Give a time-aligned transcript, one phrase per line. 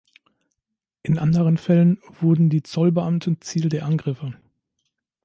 [1.03, 4.33] In anderen Fällen wurden die Zollbeamten Ziel der Angriffe.